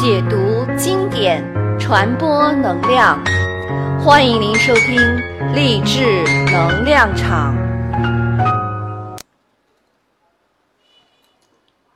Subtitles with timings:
[0.00, 1.44] 解读经典，
[1.78, 3.22] 传播能量。
[4.02, 4.96] 欢迎您收听
[5.54, 7.54] 励志能量场。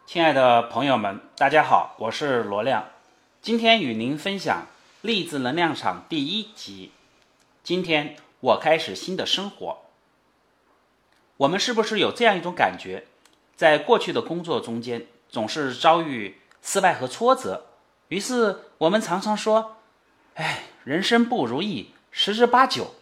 [0.04, 2.84] 亲爱的朋友们，大家好，我是罗亮，
[3.40, 4.66] 今天与您分享
[5.00, 6.92] 励志能量场第一集。
[7.62, 9.78] 今天我开始新的生活。
[11.38, 13.06] 我们是不是有这样一种感觉，
[13.56, 17.64] 在过去的工作中间总是遭遇失败和挫折，
[18.14, 19.78] 于是我们常常说
[20.38, 22.94] ：“哎，人生不如意十之八九。”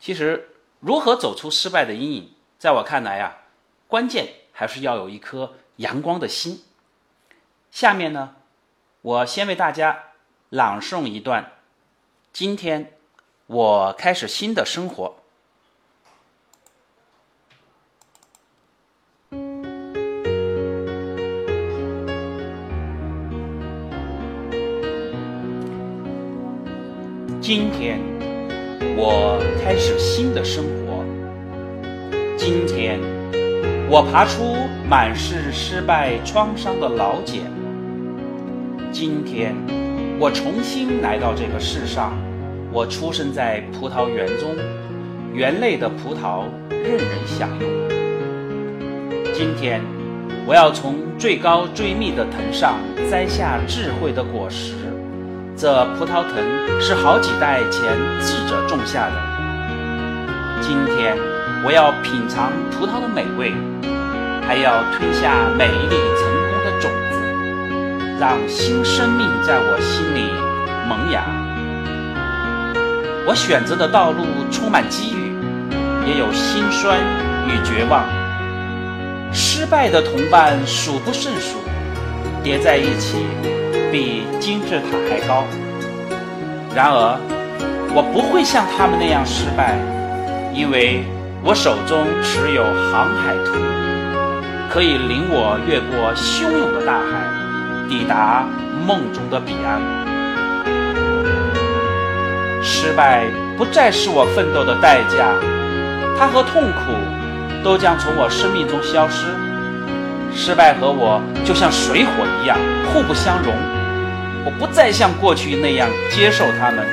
[0.00, 0.48] 其实，
[0.80, 3.36] 如何走出失败的阴影，在我看来呀，
[3.86, 6.64] 关键还是要有一颗阳光的心。
[7.70, 8.36] 下面呢，
[9.02, 10.02] 我先为大家
[10.48, 11.52] 朗诵一段。
[12.32, 12.96] 今天
[13.46, 15.14] 我开始新的生活。
[27.56, 28.00] 今天
[28.96, 31.04] 我开始新的生活。
[32.36, 32.98] 今天
[33.88, 34.56] 我爬出
[34.90, 37.42] 满是失败创伤的老茧。
[38.90, 39.54] 今天。
[40.18, 42.12] 我重新来到这个世上，
[42.72, 44.56] 我出生在葡萄园中，
[45.32, 47.70] 园内的葡萄任人享用。
[49.32, 49.80] 今天，
[50.44, 54.74] 我要从最高最密的藤上摘下智慧的果实。
[55.56, 59.12] 这葡萄藤是好几代前智者种下的。
[60.60, 61.16] 今天，
[61.64, 63.54] 我要品尝葡萄的美味，
[64.44, 68.18] 还要吞下每一粒成功的种子。
[68.18, 70.32] 让新生命在我心里
[70.88, 71.22] 萌芽。
[73.24, 75.36] 我选择的道路充满机遇，
[76.04, 76.98] 也有心酸
[77.46, 78.04] 与绝望。
[79.32, 81.58] 失败的同伴数不胜数，
[82.42, 83.24] 叠在一起
[83.94, 85.44] 比金字塔还高。
[86.74, 87.16] 然而，
[87.94, 89.78] 我不会像他们那样失败，
[90.52, 91.04] 因为
[91.44, 93.54] 我手中持有航海图，
[94.68, 97.22] 可以领我越过汹涌的大海。
[97.88, 98.44] 抵达
[98.84, 99.80] 梦中的彼岸，
[102.60, 105.28] 失败不再是我奋斗的代价，
[106.18, 109.26] 它和痛苦都将从我生命中消失。
[110.34, 112.10] 失败和我就像水火
[112.42, 112.58] 一样，
[112.92, 113.54] 互不相容。
[114.46, 116.86] 我不再像过去那样接受他们，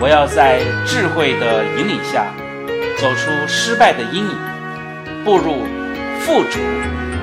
[0.00, 2.24] 我要在智慧的引领下，
[2.98, 4.38] 走出失败的阴影，
[5.22, 5.64] 步入
[6.20, 6.58] 富足、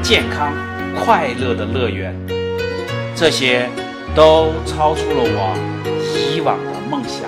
[0.04, 0.54] 健康、
[1.04, 2.16] 快乐的乐园。
[3.16, 3.68] 这些
[4.16, 5.56] 都超出了我
[6.36, 7.28] 以往的梦想。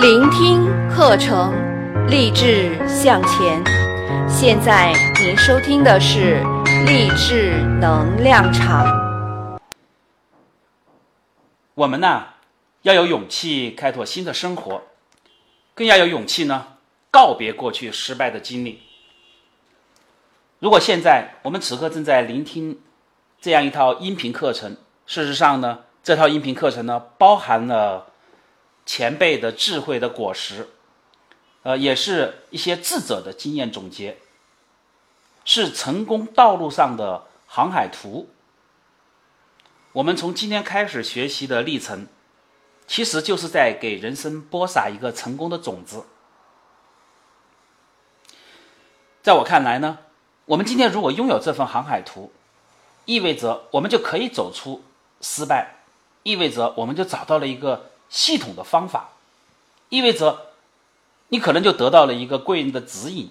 [0.00, 1.52] 聆听课程，
[2.08, 3.81] 励志向前。
[4.28, 6.42] 现在您收听的是
[6.86, 8.86] 励志能量场。
[11.74, 12.26] 我们呢，
[12.82, 14.82] 要有勇气开拓新的生活，
[15.74, 16.66] 更要有勇气呢，
[17.10, 18.82] 告别过去失败的经历。
[20.58, 22.80] 如果现在我们此刻正在聆听
[23.40, 28.06] 这样一套音频课程，事实上呢，这套音频课程呢，包含了
[28.84, 30.68] 前辈的智慧的果实，
[31.62, 34.18] 呃，也是一些智者的经验总结，
[35.44, 38.28] 是成功道路上的航海图。
[39.92, 42.06] 我们从今天开始学习的历程，
[42.86, 46.04] 其实就是在给人生播撒一个成功的种子。
[49.22, 49.98] 在我看来呢。
[50.44, 52.32] 我们今天如果拥有这份航海图，
[53.04, 54.82] 意味着我们就可以走出
[55.20, 55.76] 失败，
[56.24, 59.10] 意味着我们就找到了一个系统的方法，
[59.88, 60.51] 意味着
[61.32, 63.30] 你可能就得到了一个贵人的指引。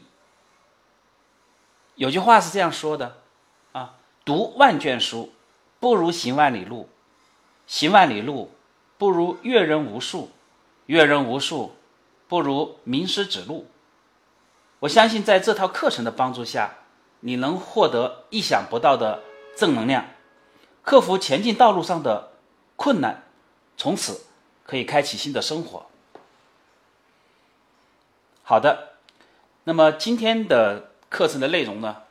[1.94, 3.18] 有句话是这样说的：
[3.74, 3.94] 啊，
[4.26, 5.32] 读万卷书
[5.80, 6.90] 不如行万里路，
[7.68, 8.50] 行万里路
[8.98, 10.32] 不如阅人无数，
[10.88, 11.76] 阅人无数
[12.28, 13.68] 不如名师指路。
[14.80, 16.74] 我相信在这套课程的帮助下。
[17.24, 19.22] 你能获得意想不到的
[19.56, 20.08] 正能量，
[20.82, 22.32] 克服前进道路上的
[22.76, 23.26] 困难，
[23.78, 24.26] 从此
[24.64, 25.86] 可以开启新的生活。
[28.52, 28.96] 好的，
[29.64, 32.02] 那么今天的课程的内容呢，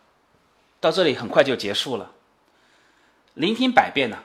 [0.80, 2.12] 到这里很快就结束了。
[3.34, 4.20] 聆听百遍呢，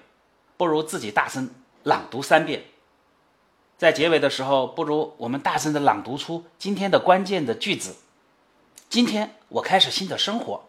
[0.56, 1.50] 不如自己大声
[1.84, 2.64] 朗读三遍。
[3.78, 7.98] 在结尾的时候，不如我们大声的朗读出今天的关键的句子。
[8.88, 10.64] 今天我开始新的生活。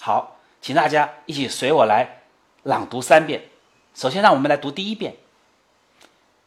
[0.00, 2.22] 好，请大家一起随我来
[2.62, 3.42] 朗读三遍。
[3.94, 5.16] 首先，让我们来读第一遍。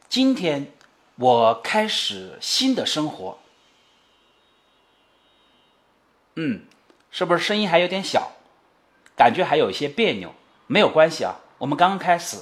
[0.09, 0.73] 今天
[1.17, 3.37] 我开始新的生活。
[6.35, 6.65] 嗯，
[7.11, 8.31] 是不是声音还有点小，
[9.15, 10.33] 感觉还有一些别扭？
[10.67, 12.37] 没有关系啊，我们刚刚开始，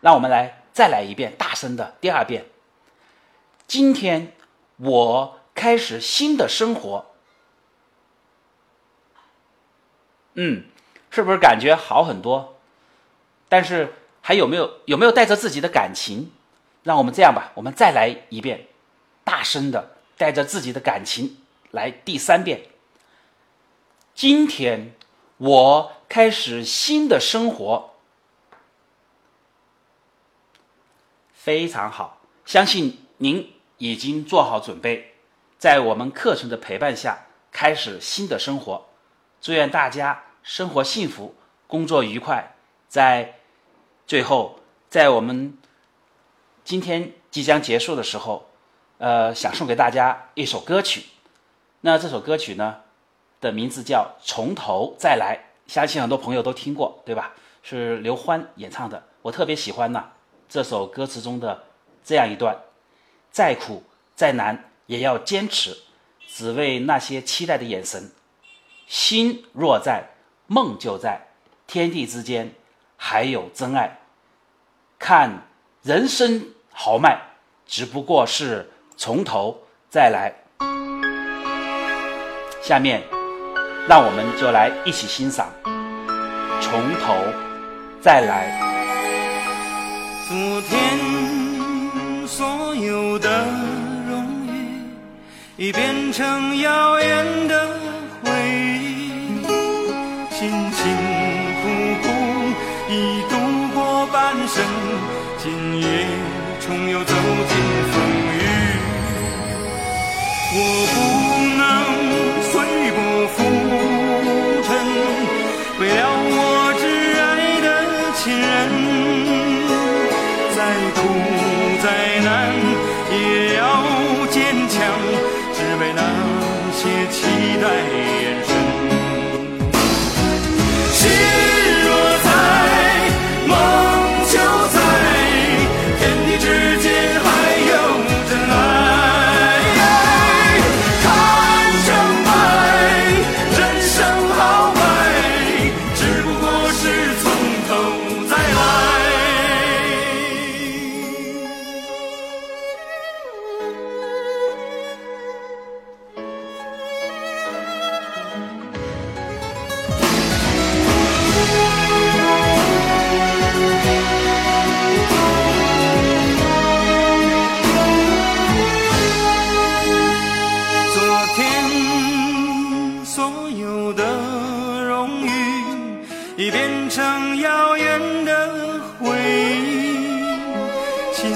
[0.00, 2.46] 让我们来再来一遍，大声的第二遍。
[3.66, 4.34] 今天
[4.76, 7.06] 我开始新的生活。
[10.34, 10.64] 嗯，
[11.10, 12.58] 是不是感觉好很多？
[13.48, 16.32] 但是还有没有有没有带着自己的感情？
[16.82, 18.66] 让我们这样吧，我们再来一遍，
[19.22, 21.38] 大声的带着自己的感情
[21.70, 22.62] 来第三遍。
[24.14, 24.94] 今天
[25.38, 27.94] 我开始新的生活，
[31.32, 35.14] 非常好，相信您已经做好准备，
[35.58, 38.86] 在我们课程的陪伴下开始新的生活。
[39.40, 41.34] 祝愿大家生活幸福，
[41.66, 42.54] 工作愉快。
[42.86, 43.40] 在
[44.06, 44.60] 最后，
[44.90, 45.56] 在我们
[46.62, 48.50] 今天即将结束的时候，
[48.98, 51.06] 呃，想送给大家一首歌曲。
[51.80, 52.82] 那这首歌曲呢
[53.42, 55.36] 的名字叫《从头再来》，
[55.70, 57.32] 相信很多朋友都听过，对吧？
[57.62, 59.02] 是刘欢演唱的。
[59.20, 60.04] 我特别喜欢呢
[60.48, 61.64] 这首歌词中的
[62.04, 62.56] 这样一段：
[63.30, 63.82] 再苦
[64.14, 65.76] 再难也要坚持，
[66.26, 68.10] 只为那些期待的眼神。
[68.86, 70.04] 心若在，
[70.46, 71.20] 梦就在，
[71.66, 72.54] 天地之间
[72.96, 73.98] 还有真爱。
[74.98, 75.48] 看
[75.82, 77.20] 人生豪迈，
[77.66, 80.32] 只不过是从头再来。
[82.62, 83.02] 下面，
[83.88, 85.46] 那我们就来一起欣赏
[86.60, 87.16] 《从头
[88.00, 88.60] 再来》。
[90.28, 90.98] 昨天
[92.26, 93.44] 所有的
[94.08, 94.86] 荣誉，
[95.56, 97.61] 已变成遥远的。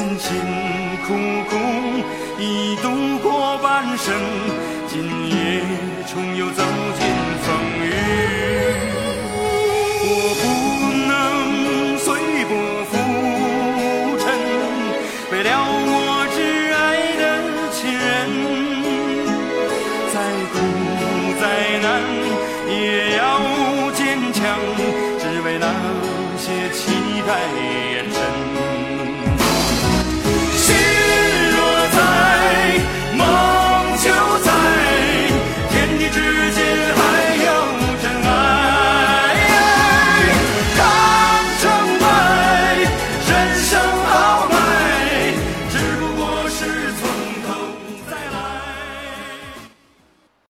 [0.06, 0.38] 辛辛
[1.04, 1.14] 苦
[1.50, 1.56] 苦
[2.38, 4.14] 已度过半生。
[4.88, 5.62] 今夜
[6.06, 6.62] 重又走
[6.98, 7.25] 进